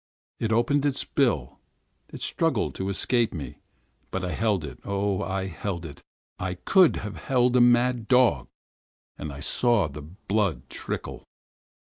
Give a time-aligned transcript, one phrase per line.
[0.39, 1.59] It opened its bill,
[2.09, 3.59] it struggled to escape me,
[4.09, 5.21] but I held it, oh!
[5.21, 11.27] I held it—I could have held a mad dog—and I saw the blood trickle.